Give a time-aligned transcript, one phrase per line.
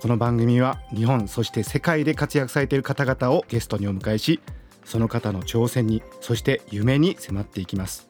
[0.00, 4.38] この番組は日本そして世界で活躍されている方々をゲストにお迎えし
[4.84, 8.08] その方の挑戦にそして夢に迫っていきます。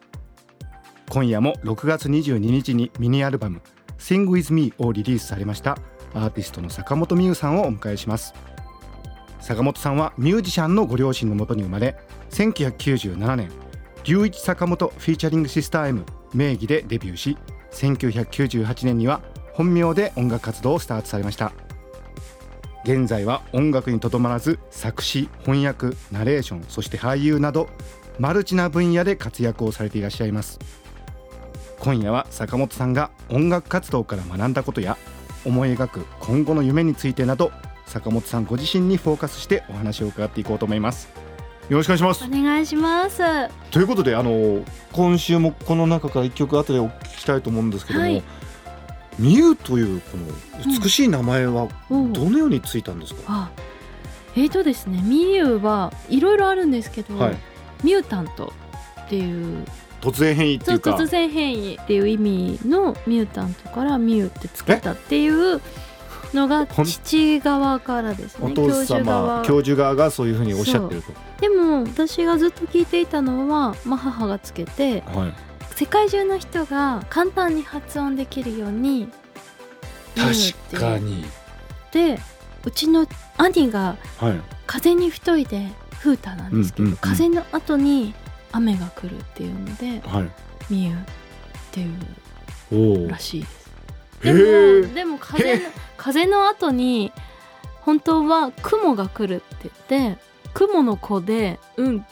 [1.09, 3.63] 今夜も6月22日にミニアルバム
[3.97, 5.79] Sing With Me をリリースされました
[6.13, 8.35] アーティストの坂本美優さんをお迎えします。
[9.39, 11.97] 坂本さんはミュージシャンのご両親のもとに生まれ
[12.29, 13.49] 1997年
[14.03, 17.35] 龍一坂本フィーチャリングシスター M 名義でデビューし
[17.71, 19.21] 1998年には
[19.53, 21.51] 本名で音楽活動をスタートされました。
[22.83, 27.69] 現在は音楽にとどまらず作詞翻訳ナレーションそして俳優など
[28.19, 30.59] マルチな分野で活躍をされていらっしゃいます。
[31.79, 34.97] 今夜は坂本さんが音楽活動から学んだことや
[35.45, 37.53] 思い描く今後の夢についてなど
[37.85, 41.09] 坂本さんご自身にフォーカスしてお話を伺っていこうと思います。
[41.69, 42.25] よろしくお願いします。
[42.25, 43.21] お願いします。
[43.71, 48.23] ということであの今週もこの中から一曲後でお聞きしたいと思うんですけども、はい
[49.19, 50.25] ミュウというこの
[50.65, 52.13] 美しい名前はうん。
[52.13, 53.51] どのようについたんですか、あ
[54.35, 57.37] えーとですねミュウはいろいろあるんですけど、はい。
[57.83, 58.53] ミュータント
[59.05, 59.65] っていう
[60.01, 65.61] 突然変異ってそいう突然変異っていう意味のミュータントからミュウってつけたっていう
[66.33, 69.45] のが父側からですねお父教授様側。
[69.45, 71.11] 教授側がそういうふうにおっしゃってると。
[71.41, 75.48] でも私がずっと聞いていたのは、まあ、母がつけてはい
[75.79, 79.07] 世界中の人が簡単に発音できるように
[80.13, 81.23] 確かに。
[81.93, 82.19] で
[82.65, 83.07] うちの
[83.37, 84.41] 兄がはい。
[84.67, 85.69] 風に太いで
[86.01, 86.99] 風太なんですけど、うんうんうん。
[86.99, 88.13] 風の後に
[88.51, 90.29] 雨が来るっていうのではい。
[90.69, 90.95] ミっ
[91.71, 93.71] ていうらしいです。
[94.25, 94.87] へでー。
[94.89, 95.61] もでも風への
[95.95, 97.13] 風の後に
[97.79, 100.21] 本当は雲が来るって言って
[100.53, 102.05] 雲の子でうん？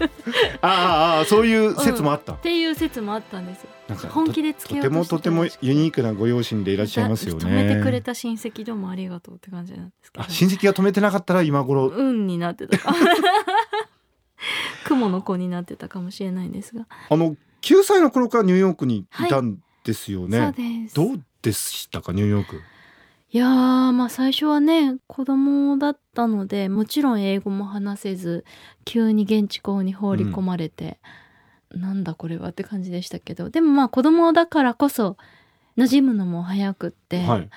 [0.62, 3.66] ああそういう説もあった、っていう説もあったんです。
[4.08, 7.44] 本気でつけようとてもとてもユニークなご両親でいらっしゃいますよね。
[7.44, 11.88] 止めてくれた親戚どうもありがとうって感じなんですけどあ親戚が止めてなかったら今頃。
[11.88, 12.94] 運になってたか。
[14.84, 20.94] 雲の子になってたかもしれないんですが、あの9歳の頃からニューヨークにいたんですよね、そうです。
[20.94, 22.60] どうでしたかニューヨーク
[23.30, 28.44] いやーまあ最初はね子供だったのでもちろん英語も話せず
[28.86, 30.98] 急に現地校に放り込まれて、
[31.70, 35.18] なんだこれはって感じでしたけどでもまあ子供だからこそ
[35.76, 37.50] 馴染むのも早くって、はい。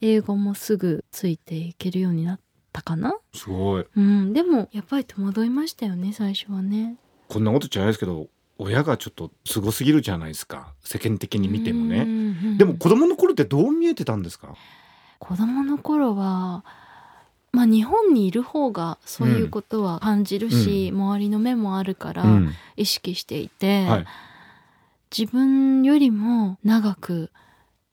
[0.00, 2.40] 英語もすぐついていけるようになっ
[2.72, 3.16] たかな？
[3.34, 3.86] すごい。
[3.96, 4.32] うん。
[4.32, 6.94] でもやっぱり戸惑いましたよね最初はね。
[7.28, 8.28] こんなことじゃないですけど
[8.58, 10.74] 親がちょっとすごすぎるじゃないですか。
[10.84, 12.04] 世間的に見てもね。
[12.04, 14.54] ねでも子供の頃ってどう見えてたんですか？
[15.18, 16.64] 子供の頃は
[17.52, 22.52] まあ日本にいる方がそういうことは感じるし、周りの目もあるからうん。
[22.76, 24.06] 意識していて、はい。
[25.16, 27.30] 自分よりも長く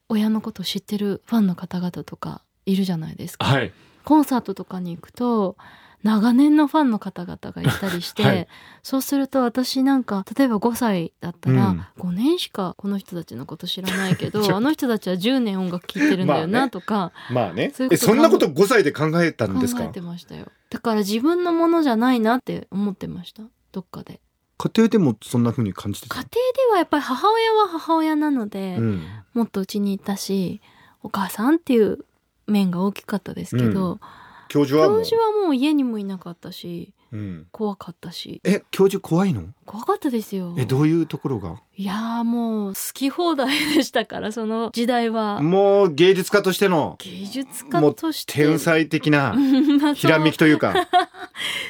[0.10, 3.46] 親のことを知ってるファンの方々とかいるじゃないですか。
[3.46, 3.72] はい。
[4.04, 5.56] コンサートとかに行くと
[6.06, 8.48] 長年のファンの方々がいたりして、はい。
[8.84, 11.86] そうすると私なんか例えば5歳だったら、うん。
[11.98, 16.54] 5年しかこの人たちのこと知らないけ ちょどあの人たちは10年音楽聴いてるんだよまあね。
[16.54, 17.72] なとか、まあね。
[17.74, 19.82] そういうことえそんなこと5歳で考えたんですか？
[19.82, 20.46] 考えてましたよ。
[20.70, 23.42] だから自分のものじゃないなって思ってました。
[23.72, 24.22] どっかで。
[24.60, 26.16] 家庭でもそんな風に感じてた？
[26.18, 29.02] 家庭ではやっぱり母親は母親なので、うん。
[29.34, 30.62] もっとうちにいたし
[31.02, 32.06] お母さんっていう
[32.46, 34.00] 面が大きかったですけど、
[34.48, 35.00] 教授はもう。
[35.00, 37.48] 教授はもう家にもいなかったしうん。
[37.52, 38.42] 怖かったし。
[38.44, 39.44] え教授怖いの？
[39.66, 40.56] 怖かったですよ。
[40.58, 41.62] えどういうところが？
[41.76, 45.42] いやーもう好き放題でしたからその時代は。
[45.42, 48.34] もう芸術家としての芸術家として。
[48.34, 49.34] 天才的な
[49.82, 50.74] まあひらめきというか。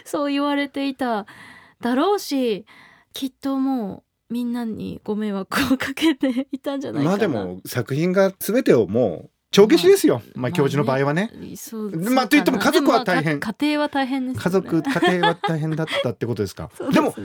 [0.06, 1.26] そう言われていた
[1.82, 2.66] だろうし
[3.14, 7.10] きっともうみんなにご迷惑をかけていたんじゃないかな。
[7.12, 11.32] まあでも作品が全てをもう帳消しですよ、まあ、教授の場合はね。
[12.12, 13.40] まあといっても家族は大変。
[13.40, 16.70] 家庭は大変です家族家庭は大変だったってことですか？
[16.92, 17.16] でも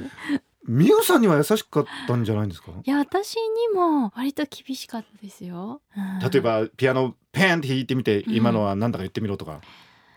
[0.69, 2.71] 美羽さんには優しかったんじゃないんですか？
[2.85, 5.81] いや私にも割と厳しかったですよ。
[5.97, 6.31] うん。
[6.31, 8.35] 例えばピアノペンって弾いてみて、うん。
[8.35, 9.61] 今のは何だか言ってみろとか。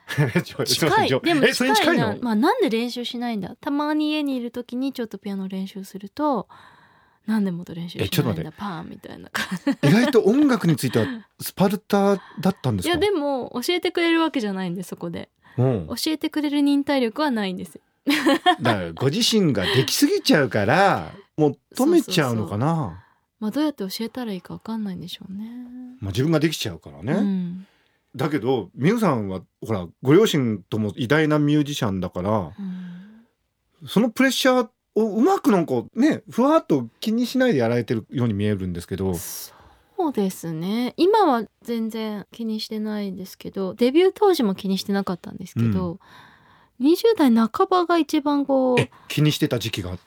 [0.43, 1.09] 近い。
[1.09, 1.75] でも近いの？
[1.75, 3.55] 近いな、まあ、なんで練習しないんだ？
[3.59, 6.47] たまに家にいる時にちょっとピアノ練習すると
[7.25, 8.49] 何年もと練習えちょっと待って。
[8.49, 11.05] しないんだパーンみたいな感意外と音楽については
[11.39, 15.29] スパルタだったんですいやでも教えてくれるわけじゃないんでそこで。
[15.55, 17.75] うん、教えてくれる忍耐力はないんです。
[17.75, 17.81] よ
[18.59, 23.03] だからご自身ができすぎちゃうからもう止めちゃうのかな？
[23.39, 25.47] まあどうやって教えたらいいかわかんないんでしょうね。
[25.99, 27.67] まあ、自分ができちゃうからね、うん。
[28.15, 33.87] だけど美羽さんはほらご両親とも偉大なミュージシャンだからうん。
[33.87, 39.15] そのプレッシャーをうまくなんかねふわっと気にしないでやられてるように見えるんですけど。
[39.15, 40.93] そうですね。
[40.97, 45.99] 今は全然気にしてないですけどデビュー当時も気にしてなかったんですけど、
[46.81, 49.97] 20代半ばが一番こうえ気にしてた時期が？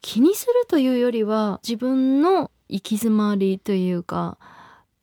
[0.00, 4.38] 気にするというよりは自分の行き詰まりというか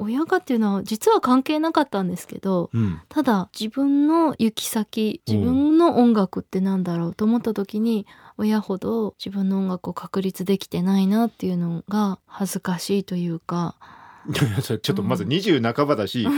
[0.01, 3.01] 親がっていうのは実は関係なかったんですけどうん。
[3.09, 8.07] ただ自分の行き先自分の音楽ってなんだろうと思った時に
[8.37, 13.75] 親ほど自分の音楽を確立できてないなっていうのが恥ずかしいというか。
[14.33, 16.29] ちょっとまずうん20半ばだし、比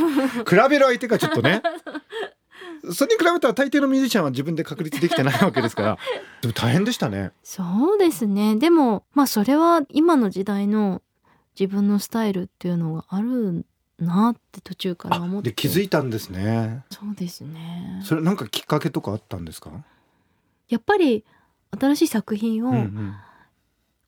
[0.70, 1.62] べる相手がちょっとね。
[2.94, 5.98] それに比べたら大抵のミュージシャンは自分で確立できてないわけですから。
[6.42, 7.32] でも大変でしたね。
[7.44, 8.56] そうですね。
[8.56, 11.02] でもまあそれは今の時代の
[11.60, 13.66] 自分のスタイルっていうのがある
[14.00, 15.50] なって途中から思って。
[15.50, 16.84] で気づいたんですね。
[16.90, 18.02] そうですね。
[18.04, 19.72] それなんかきっかけとかあったんですか、
[20.70, 21.24] やっぱり
[21.80, 23.16] 新しい作品をうんうん。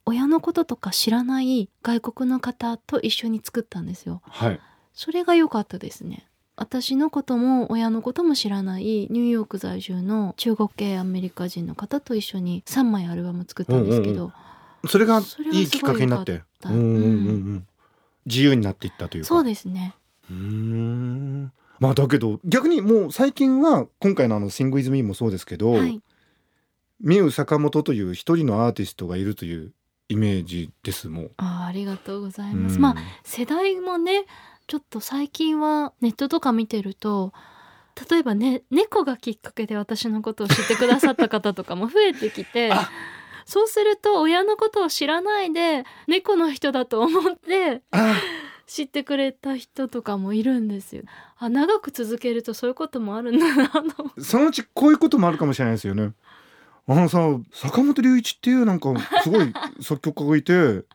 [0.08, 4.22] 親のこととか知らない外国の方と一緒に作ったんですよ。
[4.28, 4.60] はい。
[4.94, 6.28] それが良かったですね。
[6.58, 14.34] 私のことも親のことも知らないニューヨーク在住の中国系アメリカ人の方と一緒に3枚アルバム作ったんですけど、うん
[14.88, 16.96] それがそれはいいきっかけになってすごい良かった。
[16.96, 17.68] うんうんうんうん。
[18.26, 19.28] 自由になっていったというか。
[19.28, 19.94] そうですね。
[20.30, 21.52] うーん。
[21.80, 26.02] まあだけど逆にもう最近は今回のあの「Sing with Me」もそうですけど、はい。
[27.02, 29.74] ミュウ坂本という一人のアーティストがいるという
[30.08, 31.32] イメージですもう。
[31.38, 32.82] あーありがとうございます、うん。
[32.82, 34.26] まあ世代もね
[34.68, 37.34] ちょっと最近はネットとか見てると
[38.10, 42.90] 例えばね猫がきっかけで私のことを知ってくださった方とかも増えてきて あ
[43.46, 48.16] そうすると親のことを知らないで猫の人だと思ってあ
[48.68, 51.04] 知ってくれた人とかもいるんですよ。
[51.38, 56.14] あ長く続けるとそういうこともあるんだなとそのうちこういうこともあるかもしれないですよね。
[56.88, 57.20] あのさ
[57.52, 58.94] 坂本龍一っていうなんか
[59.24, 60.86] すごい作曲家がいて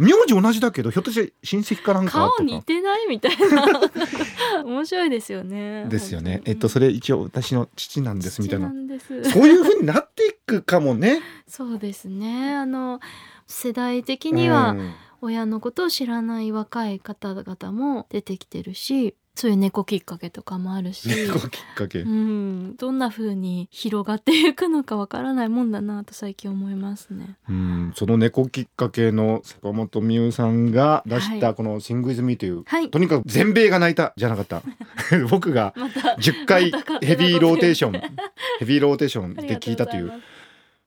[0.00, 2.42] 名字同じだけどひょっとして親戚かなんか顔とか。
[2.42, 5.84] 似てないみたいな面白いですよね。
[5.88, 6.40] ですよね。
[6.46, 8.74] えっとそれ一応私の父なんですみたいな父。
[8.74, 11.20] んですそういう風になっていくかもね。
[11.46, 13.00] そうですねあの
[13.46, 14.92] 世代的にはうん
[15.22, 22.00] 親のことを知らない若い方々も出てきてるしそういう猫きっかけとかもあるし、猫きっかけ。
[22.00, 22.06] う。
[22.06, 27.38] ん、どんな風に広がっていくのかわからないもんだなと最近思いますね。
[27.48, 31.40] うん、その猫きっかけの坂本美優さんが出しはい。
[31.40, 32.90] たこの「シングイズミーという、はい。
[32.90, 34.62] とにかく全米が泣いたじゃなかった。
[35.30, 36.70] 僕がまた10回
[37.00, 38.06] ヘビーローテーションこと
[38.60, 40.12] ヘビーローテーションで聞いたという。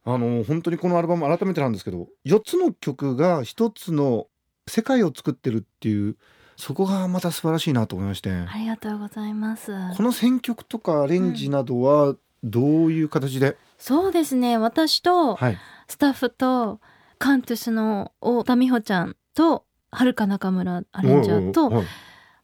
[0.05, 4.27] あの本当にこのアルバム改めてなんですけど4つの曲が1つの
[4.67, 6.17] 世界を作ってるっていう
[6.55, 9.71] そこがまた素晴らしいなと思いまして、ありがとうございます。
[9.97, 14.57] この選曲とかアレンジなどはどういう形で、そうですね。
[14.57, 15.57] 私とはい。
[15.87, 16.79] スタッフと
[17.19, 21.83] カントゥスの太田美穂ちゃんとはるか中村アレンジャーと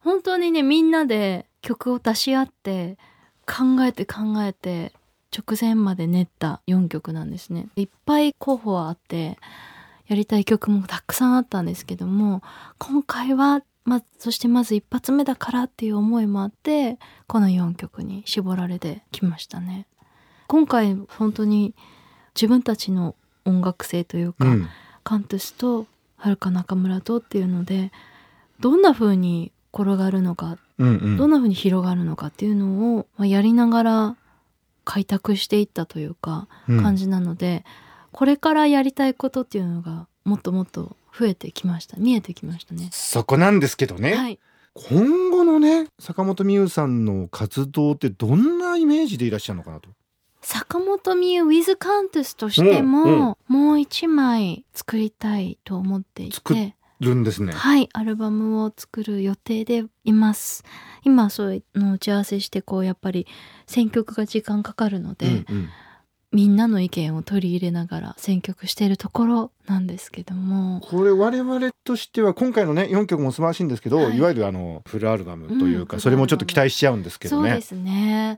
[0.01, 2.97] 本当にねみんなで曲を出し合って
[3.45, 4.93] 考えて考えて
[5.35, 7.67] 直前まで練った4曲なんですね。
[7.75, 9.37] いっぱい候補はあって
[10.07, 12.41] やりたい曲もたくさんあったんですけども
[12.77, 19.87] 今回はまそしてまず一発目だからっていう思いもあってこの4曲に絞られてきましたね。
[20.47, 21.75] 今回本当に
[22.35, 24.69] 自分たちの音楽性というか、うん。
[25.03, 27.91] カントゥスとはるか中村とっていうので
[28.59, 31.17] どんな風に転がるのかうんうん。
[31.17, 34.17] どんな風に広がるのかっていうのを、まあ、やりながら
[34.85, 36.83] 開拓していったというかうん。
[36.83, 37.65] 感じなので、
[38.11, 42.89] これからやりたいことっていうのがもっともっと増えてきました見えてきましたね。
[42.91, 44.39] そこなんですけどね、はい、
[44.73, 49.89] 今後のね坂本美優さんの活動ってどんなイメージでいらっしゃるのかなと。
[50.41, 57.51] 坂本美優 with カントゥスとしても、うんうんもう一枚作りたいと思っていてるんですね。
[57.51, 60.63] はい、アルバムを作る予定でいます。
[61.03, 63.25] 今そういうの打ち合わせしてこうやっぱり
[63.65, 65.69] 選曲が時間かかるので、うんうん
[66.31, 74.17] みんなの意見を取り入れながら選曲しているところなんですけども、これ我々としては今回のね4曲も素晴らしいんですけど、はい。
[74.17, 76.01] い、わゆるあのフルアルバムというか、うん。
[76.01, 77.49] それもちょっと期待しちゃうんですけどね。
[77.49, 78.37] そうですね。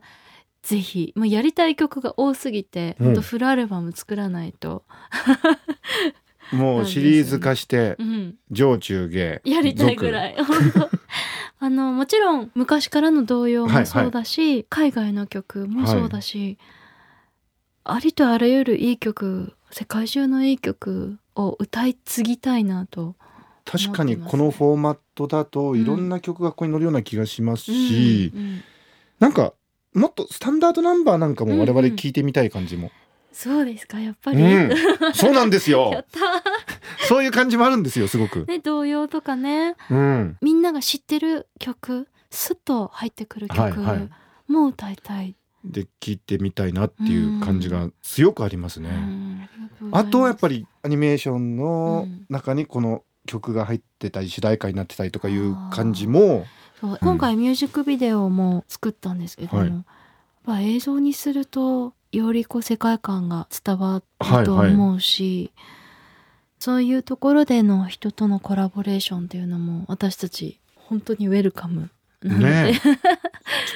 [0.62, 3.20] ぜひもうやりたい曲が多すぎて、うん。
[3.20, 4.84] フルアルバム作らないと。
[6.52, 10.36] もうシリーズ化してうん、上中下やりたいぐらい。
[11.58, 16.58] あのもちろん昔からの童謡もそうだし、海外の曲もそうだし、
[17.84, 23.14] ありとあらゆるいい曲世界中のいい曲を歌い継ぎたいなと
[23.64, 28.62] 確かにこのフォーマットだといろんな曲がここに乗るような気がしますし、うんうん
[29.18, 29.52] なんか
[29.94, 32.90] もっとスタンダードナンバーなんかも我々聞いてみたい感じも、
[33.32, 34.70] そうですかやっぱうり、ん。
[35.14, 36.04] そうなんです やよ
[37.06, 39.76] そういう感じもあるんですよすごく、ね童謡とかね。
[39.90, 44.10] うん、みんなが知ってる曲スッと入ってくる曲はいはい。
[44.50, 49.48] も歌いたい、で聞いてみたいなっていう感じが強くありますね、うん
[49.90, 52.26] あとはやっぱりりアニメーションのうん。
[52.28, 56.46] 中にこの曲が入ってたり主題歌になってたりとかいう感じも
[56.80, 59.68] そう今回ミュージックビデオも作ったんですけども、はい。
[59.68, 59.84] やっ
[60.44, 64.72] ぱ映像にするとよりこう世界観が伝わるとはいはい。
[64.72, 65.52] 思うし、
[66.58, 71.90] そういうところでの人とのコラボレーションっていうのも私たち本当にウェルカム
[72.28, 72.94] ねちょっ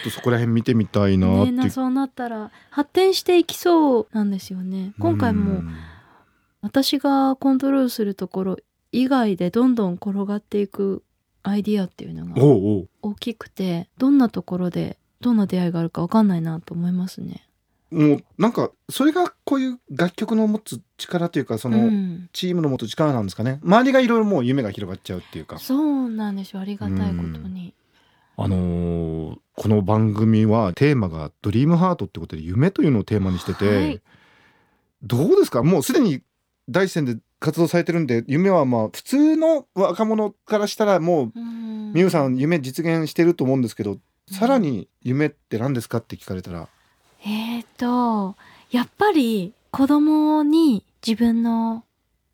[0.05, 1.53] とそこら辺見てみたいなって。
[1.53, 4.93] ねなそうなったら発展していきそうなんですよね。
[4.99, 5.75] 今回もうん。
[6.63, 8.57] 私がコントロールするところ
[8.91, 11.05] 以外でどんどん転がっていく
[11.45, 12.43] アイディアっていうのが
[13.03, 17.47] 大きくてどんなところでどんな出会いがあるか分かんないなと思いますね。
[17.91, 23.61] もうなんかそれがこういう楽曲の持つ力というかその、うん、チームの持つ力なんですかね。
[23.63, 25.59] 周りがいろいろもう夢が広がっちゃうっていうか。
[25.59, 26.61] そうなんですよ。
[26.61, 27.75] ありがたいことに。
[28.37, 34.03] あのーこの番組はテーマが「ドリームハートってことで夢というのをテーマにしてて、はい。
[35.03, 35.63] どうですか？
[35.63, 36.21] もうすでに
[36.69, 41.93] 第一線で活動されてるんで夢はまあ普通の若者からしたらもううん。
[41.95, 43.97] みゆさん夢実現してると思うんですけど、
[44.31, 45.99] さらに夢って何ですか？
[45.99, 46.69] って聞かれたら。
[47.25, 48.37] えーと
[48.71, 51.85] やっぱり子供に自分の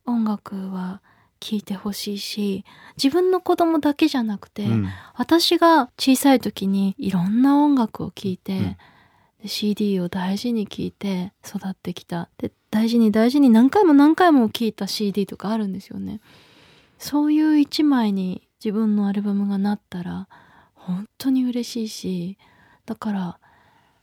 [0.07, 1.01] 音楽は
[1.43, 2.65] 聴いてほしいし
[2.97, 4.89] 自分の子供だけじゃなくて、うん。
[5.15, 8.77] 私が小さい時にいろんな音楽を聴いて、うん。
[9.43, 12.29] で CD を大事に聴いて育ってきた。
[12.39, 16.21] で大事に大事に何回も何回も聴いた CD とかあるんですよね。
[16.99, 20.29] そういう一枚に自分のアルバムがなったら
[20.75, 22.39] 本当に嬉しいし
[22.87, 23.39] だから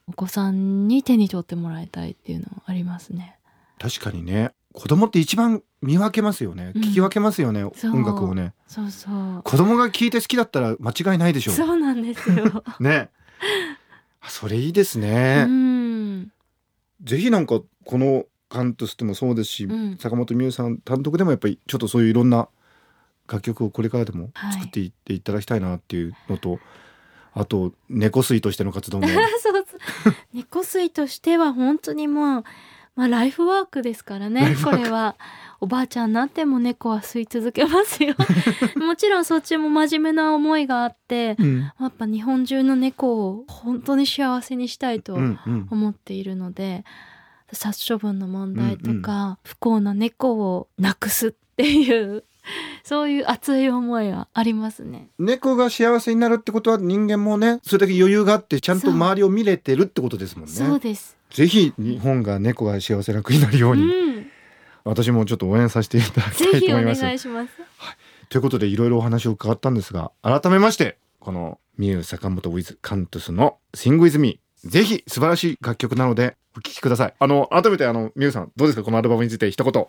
[0.08, 3.38] お子さんに手に取ってもらいたいっていうのはありますね。
[3.80, 6.82] 確かにね子供って一番見分けますよね、うん。
[6.82, 8.54] 聞き分けますよね音楽をね。
[8.68, 9.42] そうそう。
[9.44, 11.52] 子供が聞いて好きだったら間違いないでしょ。
[11.52, 13.10] そうなんですよ、 ね。
[14.22, 16.32] あそれいいですうね、ん、
[17.04, 19.98] ぜひなんかこのカントスでもそうですし、うん。
[19.98, 22.50] 坂本美優さん単独でもやっぱりちょっとそういういろんな
[23.28, 24.54] 楽曲をこれからでもはい。
[24.54, 26.60] 作っていっていただきたいなっていうのと、
[27.34, 29.08] あと猫水としての活動も。
[29.42, 29.78] そうそ
[30.10, 30.14] う。
[30.34, 32.44] 猫水としては本当にもう、
[33.00, 35.16] まあ、ライフワークですからねこれは
[35.62, 38.14] おばあちゃんになっても猫は吸い続けますよ。
[38.76, 41.60] もちろんそっちも真面目な思いがあってうん。
[41.62, 45.68] やっぱ日本中の猫を本当に幸せにしたいとうんうん。
[45.72, 46.84] 思っているので、
[47.54, 52.26] 殺処分の問題とか、不幸な猫をなくすっていう
[52.84, 55.10] そういう熱い思いはありますね。
[55.20, 60.52] 猫が幸せになるってことは人間もねそれだけ余裕があってちゃんと周りを見れてるってことですもんね。
[60.52, 64.28] そうです、ぜひ日本が猫が幸せな国になるように、うん、
[64.84, 67.02] 私もちょっと応援させていただきたいとぜひお思います。
[67.02, 67.52] 願いします。
[68.30, 78.84] ということでいろいろお話を伺ったんですが改めましてこのミュウ坂本 with カントゥスの「Sing with me」ぜひ素晴らしい楽曲なのでお聴きくださいあの改めてあのミュウさんどうですか？
[78.84, 79.86] このアルバムについて一言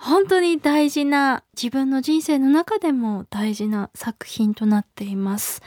[0.00, 5.60] 本当に大事な自分の人生の中でも大事な作品となっています。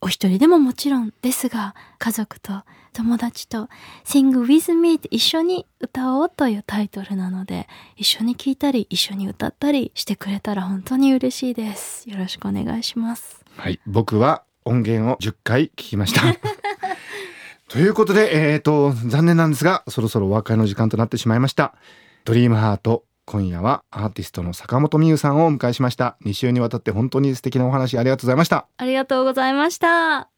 [0.00, 3.68] お一人でももちろんですが家族と友達と
[4.04, 12.10] Sing with me って一緒に歌おうというタイトルなので一緒に聴いたり一緒に歌ったりしてくれたら本当に嬉しいです。
[12.10, 13.44] よろしくお願いします。
[13.56, 16.22] はい僕は音源を10回聞きました
[17.68, 21.74] ということでえー、と残念なんですがそろそろお別れの時間となってしまいました
[22.24, 26.16] ドリームハート今夜はアーティストの坂本美優さんをお迎えしました。
[26.24, 28.66] 2週にわたって本当に素敵なお話ありがとうございました。
[28.76, 30.28] ありがとうございました。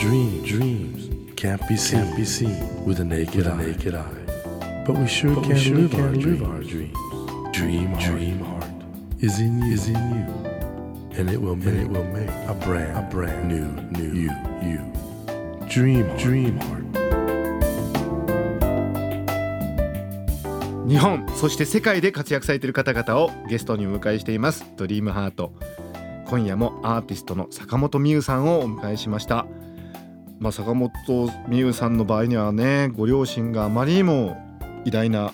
[0.00, 0.96] Dream, dream,
[10.00, 10.49] dream.
[11.20, 14.30] And it will make, it will make a brand, a brand new, new you,
[14.62, 14.80] you.
[15.68, 16.80] Dream, heart, dream heart.
[20.88, 25.52] 日本そして世界で活躍されている方々をゲストにお迎えしていますドリームハート
[26.26, 29.46] 今夜もアーティストの坂本美優さんをお迎えしました
[30.40, 30.90] まあ、坂本
[31.48, 34.36] 美優さんの場合にはねご両親があまりにも
[34.84, 35.32] 偉大な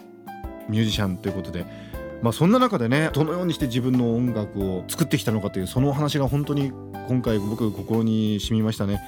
[0.68, 1.64] ミュージシャンということで、
[2.26, 6.72] まあ、そんな中でねどのようにして自分の音楽を作ってきたのかというそのお話が本当に
[7.06, 9.00] 今回僕心に染みましたね。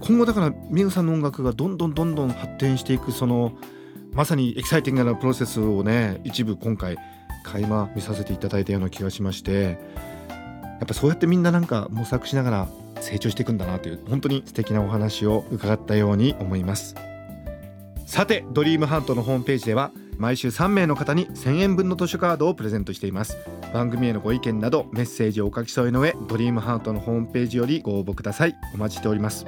[0.00, 3.52] 今後だから美優さんの音楽がどんどんどんどん発展していくその
[4.12, 6.96] まさにエキサイティングなプロセスをね一部今回
[7.42, 9.80] 垣間見させていただいたような気がしまして
[10.30, 12.68] やっぱそうやってみんななんか模索しながら
[13.00, 16.94] 成長していくんだなという本当に素敵なお話を伺ったように思います。
[18.06, 23.36] さてドリームハントのホームページでは毎週3名の方に1000円分の図書カードをプレゼントしています。
[23.72, 28.54] 番組へのご意見などメッセージをお書き添えの上ドリームハートのホームページよりご応募ください。
[28.74, 29.46] お待ちしております。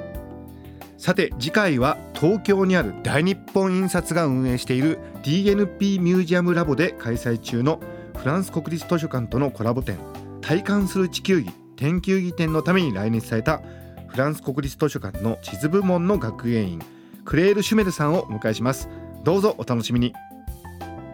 [0.96, 7.80] さて次回は東京にある大日本印刷が運営している DNP ミュージアムラボで開催中の
[8.16, 9.98] フランス国立図書館とのコラボ展
[10.40, 13.60] 体感する地球儀天球儀展のために来日された
[14.08, 16.82] フランス国立図書館の地図部門の学芸員
[17.24, 18.88] クレール・シュメルさんをお迎えします。
[19.24, 20.14] どうぞお楽しみに。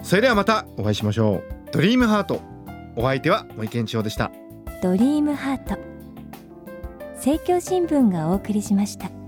[0.02, 1.44] それではまたお会いしましょう。
[1.72, 2.40] ドリームハート。
[2.96, 4.30] お相手は森健一郎でした。
[4.82, 5.78] ドリームハート。
[7.14, 9.19] 政教新聞がお送りしました。